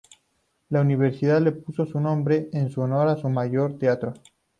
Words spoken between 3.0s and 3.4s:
a su